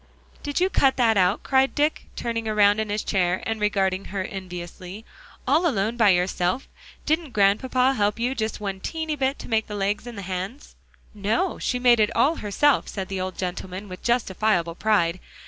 "Did 0.41 0.59
you 0.59 0.67
cut 0.67 0.97
that 0.97 1.15
out?" 1.15 1.43
cried 1.43 1.75
Dick, 1.75 2.07
turning 2.15 2.47
around 2.47 2.79
in 2.79 2.89
his 2.89 3.03
chair, 3.03 3.43
and 3.45 3.61
regarding 3.61 4.05
her 4.05 4.23
enviously, 4.23 5.05
"all 5.47 5.67
alone 5.67 5.95
by 5.95 6.09
yourself? 6.09 6.67
Didn't 7.05 7.33
Grandpapa 7.33 7.93
help 7.93 8.17
you 8.17 8.33
just 8.33 8.59
one 8.59 8.79
teeny 8.79 9.15
bit 9.15 9.37
to 9.37 9.47
make 9.47 9.67
the 9.67 9.75
legs 9.75 10.07
and 10.07 10.17
the 10.17 10.23
hands?" 10.23 10.75
"No; 11.13 11.59
she 11.59 11.77
made 11.77 11.99
it 11.99 12.09
all 12.15 12.37
herself," 12.37 12.87
said 12.87 13.09
the 13.09 13.21
old 13.21 13.37
gentleman, 13.37 13.87
with 13.87 14.01
justifiable 14.01 14.73
pride. 14.73 15.19